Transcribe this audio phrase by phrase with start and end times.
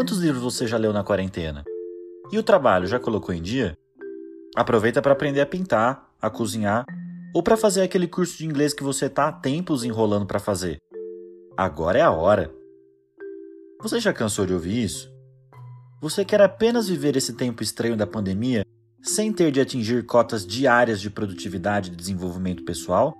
[0.00, 1.62] quantos livros você já leu na quarentena?
[2.32, 3.76] E o trabalho, já colocou em dia?
[4.56, 6.86] Aproveita para aprender a pintar, a cozinhar
[7.34, 10.78] ou para fazer aquele curso de inglês que você está há tempos enrolando para fazer.
[11.54, 12.50] Agora é a hora.
[13.82, 15.12] Você já cansou de ouvir isso?
[16.00, 18.64] Você quer apenas viver esse tempo estranho da pandemia
[19.02, 23.14] sem ter de atingir cotas diárias de produtividade e desenvolvimento pessoal?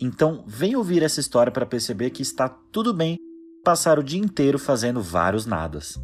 [0.00, 3.18] Então, vem ouvir essa história para perceber que está tudo bem
[3.64, 5.98] passar o dia inteiro fazendo vários nadas.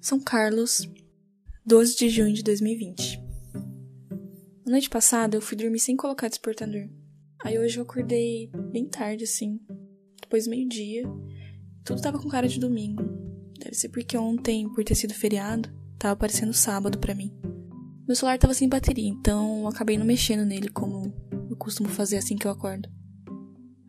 [0.00, 0.88] São Carlos,
[1.64, 3.20] 12 de junho de 2020.
[4.64, 6.88] Na noite passada eu fui dormir sem colocar despertador.
[7.44, 9.60] Aí hoje eu acordei bem tarde, assim,
[10.20, 11.04] depois meio-dia.
[11.84, 13.02] Tudo tava com cara de domingo.
[13.58, 15.68] Deve ser porque ontem, por ter sido feriado,
[15.98, 17.32] tava parecendo sábado para mim.
[18.06, 21.12] Meu celular tava sem bateria, então eu acabei não mexendo nele como
[21.50, 22.88] eu costumo fazer assim que eu acordo.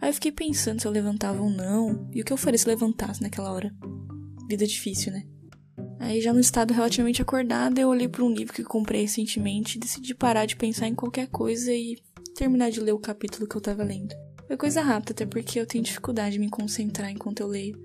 [0.02, 2.68] Aí eu fiquei pensando se eu levantava ou não, e o que eu faria se
[2.68, 3.73] levantasse naquela hora.
[4.48, 5.23] Vida difícil, né?
[6.00, 9.80] Aí, já no estado relativamente acordado, eu olhei para um livro que comprei recentemente e
[9.80, 11.98] decidi parar de pensar em qualquer coisa e
[12.36, 14.16] terminar de ler o capítulo que eu tava lendo.
[14.46, 17.78] Foi coisa rápida, até porque eu tenho dificuldade de me concentrar enquanto eu leio.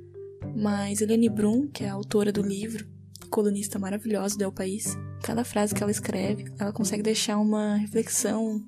[0.55, 2.87] Mas Helene Brum, que é a autora do livro,
[3.33, 8.63] colunista maravilhosa do El País, cada frase que ela escreve, ela consegue deixar uma reflexão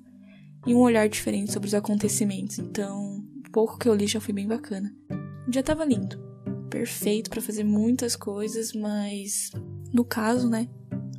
[0.65, 2.57] e um olhar diferente sobre os acontecimentos.
[2.57, 4.93] Então, pouco que eu li já foi bem bacana.
[5.47, 6.25] O dia tava lindo
[6.75, 9.49] perfeito para fazer muitas coisas, mas
[9.93, 10.67] no caso, né,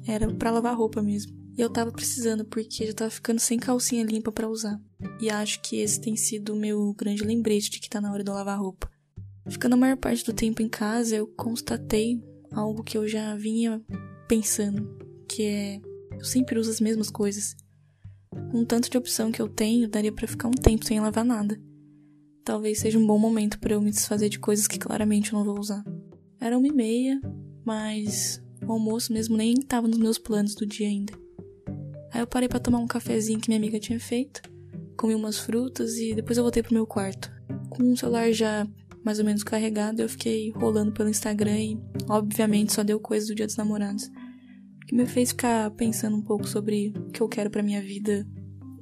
[0.06, 1.34] era para lavar roupa mesmo.
[1.56, 4.78] E eu tava precisando porque já tava ficando sem calcinha limpa para usar.
[5.18, 8.22] E acho que esse tem sido o meu grande lembrete de que tá na hora
[8.22, 8.90] de eu lavar roupa.
[9.48, 12.20] Ficando a maior parte do tempo em casa, eu constatei
[12.52, 13.82] algo que eu já vinha
[14.28, 15.80] pensando, que é
[16.12, 17.56] eu sempre uso as mesmas coisas.
[18.50, 21.24] Com o tanto de opção que eu tenho, daria para ficar um tempo sem lavar
[21.24, 21.60] nada
[22.46, 25.44] talvez seja um bom momento para eu me desfazer de coisas que claramente eu não
[25.44, 25.82] vou usar.
[26.40, 27.20] Era uma e meia,
[27.64, 31.12] mas o almoço mesmo nem estava nos meus planos do dia ainda.
[32.12, 34.40] Aí eu parei para tomar um cafezinho que minha amiga tinha feito,
[34.96, 37.32] comi umas frutas e depois eu voltei pro meu quarto.
[37.68, 38.64] Com o celular já
[39.06, 43.36] mais ou menos carregado, eu fiquei rolando pelo Instagram e, obviamente, só deu coisa do
[43.36, 44.10] Dia dos Namorados.
[44.84, 48.26] Que me fez ficar pensando um pouco sobre o que eu quero para minha vida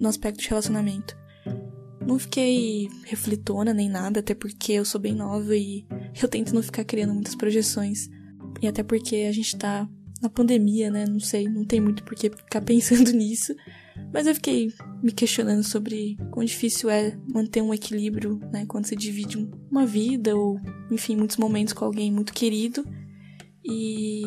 [0.01, 1.15] no aspecto de relacionamento.
[2.07, 5.87] Não fiquei refletona nem nada, até porque eu sou bem nova e
[6.23, 8.09] eu tento não ficar criando muitas projeções.
[8.63, 9.87] E até porque a gente tá
[10.23, 11.05] na pandemia, né?
[11.07, 13.55] Não sei, não tem muito por que ficar pensando nisso.
[14.13, 14.73] Mas eu fiquei
[15.03, 18.65] me questionando sobre quão difícil é manter um equilíbrio, né?
[18.67, 19.37] Quando você divide
[19.71, 20.61] uma vida ou,
[20.91, 22.85] enfim, muitos momentos com alguém muito querido.
[23.65, 24.23] E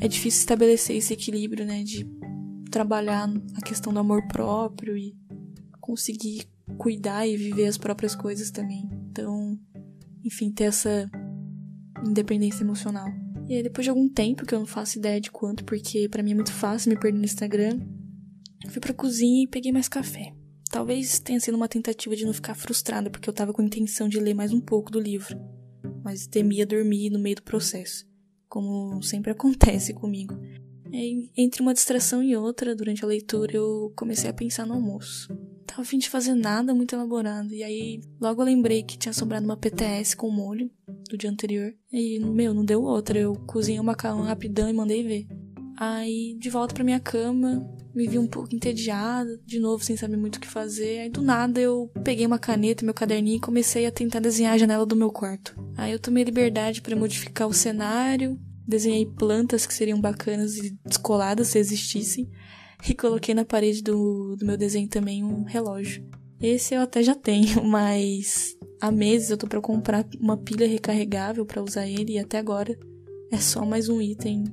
[0.00, 1.82] é difícil estabelecer esse equilíbrio, né?
[1.82, 2.06] De
[2.70, 5.16] trabalhar a questão do amor próprio e
[5.80, 8.88] conseguir cuidar e viver as próprias coisas também.
[9.10, 9.58] Então,
[10.24, 11.10] enfim, ter essa
[12.06, 13.08] independência emocional.
[13.48, 16.22] E aí, depois de algum tempo, que eu não faço ideia de quanto, porque para
[16.22, 17.80] mim é muito fácil me perder no Instagram,
[18.68, 20.34] fui pra cozinha e peguei mais café.
[20.70, 24.08] Talvez tenha sido uma tentativa de não ficar frustrada, porque eu tava com a intenção
[24.08, 25.38] de ler mais um pouco do livro,
[26.02, 28.06] mas temia dormir no meio do processo,
[28.48, 30.38] como sempre acontece comigo.
[30.92, 35.28] E, entre uma distração e outra, durante a leitura, eu comecei a pensar no almoço
[35.68, 37.52] tava a fim de fazer nada muito elaborado.
[37.54, 40.70] E aí, logo eu lembrei que tinha sobrado uma PTS com molho
[41.08, 41.72] do dia anterior.
[41.92, 43.18] E, meu, não deu outra.
[43.18, 45.26] Eu cozinhei o macarrão rapidão e mandei ver.
[45.76, 47.64] Aí, de volta pra minha cama,
[47.98, 51.00] me vi um pouco entediada, de novo, sem saber muito o que fazer.
[51.00, 54.58] Aí, do nada, eu peguei uma caneta, meu caderninho e comecei a tentar desenhar a
[54.58, 55.58] janela do meu quarto.
[55.76, 61.48] Aí, eu tomei liberdade para modificar o cenário, desenhei plantas que seriam bacanas e descoladas
[61.48, 62.30] se existissem
[62.88, 66.08] e coloquei na parede do, do meu desenho também um relógio.
[66.40, 71.44] Esse eu até já tenho, mas há meses eu tô para comprar uma pilha recarregável
[71.44, 72.78] para usar ele e até agora
[73.32, 74.44] é só mais um item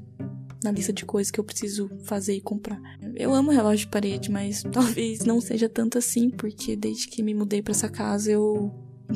[0.66, 2.82] na lista de coisas que eu preciso fazer e comprar.
[3.16, 7.34] Eu amo relógio de parede, mas talvez não seja tanto assim, porque desde que me
[7.34, 8.74] mudei para essa casa, eu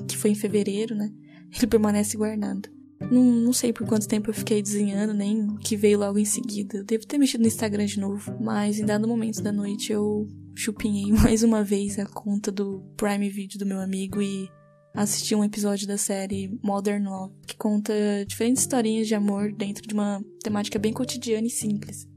[0.08, 1.12] que foi em fevereiro, né?
[1.56, 2.70] Ele permanece guardado.
[3.12, 6.78] Não, não sei por quanto tempo eu fiquei desenhando, nem que veio logo em seguida.
[6.78, 8.36] Eu devo ter mexido no Instagram de novo.
[8.40, 13.30] Mas em dado momento da noite eu chupinhei mais uma vez a conta do Prime
[13.30, 14.50] Video do meu amigo e
[14.94, 17.94] assisti um episódio da série Modern Love, que conta
[18.28, 22.08] diferentes historinhas de amor dentro de uma temática bem cotidiana e simples,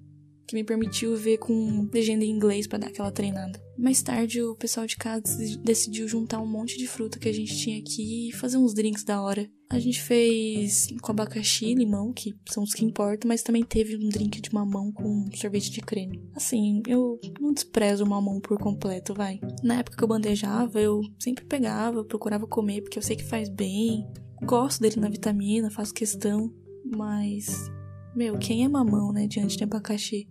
[0.52, 3.58] que me permitiu ver com legenda em inglês para dar aquela treinada.
[3.78, 5.22] Mais tarde, o pessoal de casa
[5.64, 9.02] decidiu juntar um monte de fruta que a gente tinha aqui e fazer uns drinks
[9.02, 9.50] da hora.
[9.70, 13.96] A gente fez com abacaxi e limão, que são os que importam, mas também teve
[13.96, 16.22] um drink de mamão com sorvete de creme.
[16.34, 19.40] Assim, eu não desprezo o mamão por completo, vai.
[19.62, 23.48] Na época que eu bandejava, eu sempre pegava, procurava comer, porque eu sei que faz
[23.48, 24.06] bem.
[24.42, 26.52] Gosto dele na vitamina, faço questão,
[26.84, 27.70] mas.
[28.14, 30.28] Meu, quem é mamão, né, diante de abacaxi?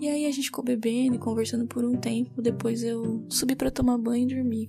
[0.00, 3.70] E aí a gente ficou bebendo e conversando por um tempo, depois eu subi para
[3.70, 4.68] tomar banho e dormir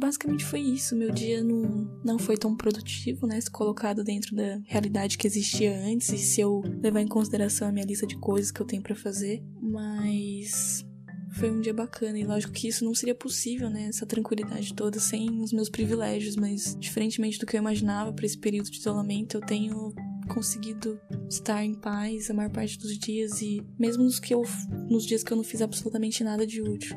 [0.00, 0.96] basicamente foi isso.
[0.96, 3.38] Meu dia não, não foi tão produtivo, né?
[3.40, 7.72] Se colocado dentro da realidade que existia antes e se eu levar em consideração a
[7.72, 9.42] minha lista de coisas que eu tenho para fazer.
[9.60, 10.84] Mas
[11.32, 13.84] foi um dia bacana e lógico que isso não seria possível, né?
[13.88, 18.38] Essa tranquilidade toda sem os meus privilégios, mas diferentemente do que eu imaginava para esse
[18.38, 19.94] período de isolamento, eu tenho
[20.32, 24.42] conseguido estar em paz a maior parte dos dias e mesmo nos que eu
[24.88, 26.96] nos dias que eu não fiz absolutamente nada de útil,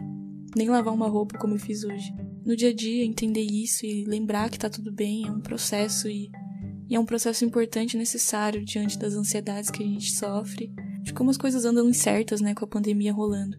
[0.56, 2.13] nem lavar uma roupa como eu fiz hoje
[2.45, 6.09] no dia a dia entender isso e lembrar que tá tudo bem é um processo
[6.09, 6.30] e,
[6.89, 11.13] e é um processo importante e necessário diante das ansiedades que a gente sofre, de
[11.13, 13.57] como as coisas andam incertas, né, com a pandemia rolando.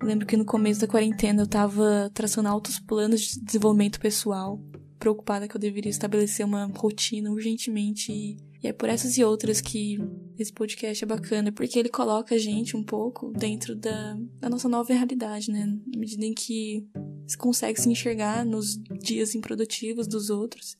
[0.00, 4.58] Eu lembro que no começo da quarentena eu tava traçando altos planos de desenvolvimento pessoal,
[4.98, 9.60] preocupada que eu deveria estabelecer uma rotina urgentemente e, e é por essas e outras
[9.60, 9.98] que
[10.38, 14.68] esse podcast é bacana, porque ele coloca a gente um pouco dentro da, da nossa
[14.68, 15.66] nova realidade, né?
[15.66, 16.86] Na medida em que
[17.26, 20.76] você consegue se enxergar nos dias improdutivos dos outros.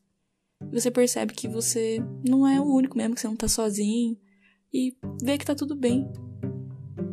[0.70, 4.16] Você percebe que você não é o único mesmo, que você não tá sozinho.
[4.72, 6.06] E vê que tá tudo bem.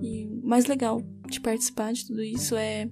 [0.04, 2.90] E o mais legal de participar de tudo isso é,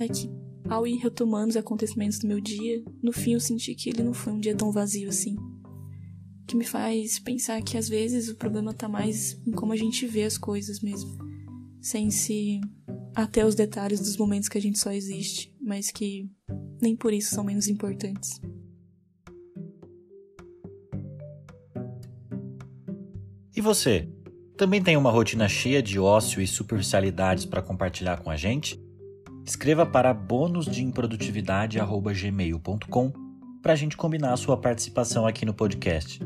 [0.00, 0.30] é que,
[0.68, 4.14] ao ir retomando os acontecimentos do meu dia, no fim eu senti que ele não
[4.14, 5.36] foi um dia tão vazio assim.
[6.46, 10.06] Que me faz pensar que às vezes o problema tá mais em como a gente
[10.06, 11.16] vê as coisas mesmo.
[11.80, 12.60] Sem se
[13.14, 16.28] até os detalhes dos momentos que a gente só existe, mas que
[16.80, 18.40] nem por isso são menos importantes.
[23.56, 24.08] E você?
[24.56, 28.80] Também tem uma rotina cheia de ócio e superficialidades para compartilhar com a gente?
[29.44, 33.12] Escreva para bônusdeimprodutividade@gmail.com
[33.62, 36.20] para a gente combinar a sua participação aqui no podcast.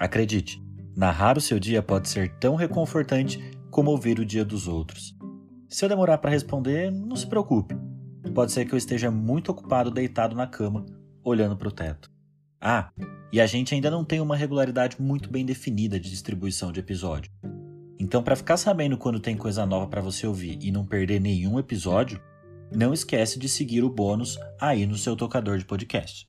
[0.00, 0.64] Acredite,
[0.96, 3.38] narrar o seu dia pode ser tão reconfortante
[3.70, 5.14] como ouvir o dia dos outros.
[5.68, 7.76] Se eu demorar para responder, não se preocupe.
[8.34, 10.86] Pode ser que eu esteja muito ocupado deitado na cama,
[11.22, 12.10] olhando para o teto.
[12.58, 12.90] Ah,
[13.30, 17.30] e a gente ainda não tem uma regularidade muito bem definida de distribuição de episódio.
[17.98, 21.58] Então, para ficar sabendo quando tem coisa nova para você ouvir e não perder nenhum
[21.58, 22.18] episódio,
[22.74, 26.26] não esquece de seguir o bônus aí no seu tocador de podcast.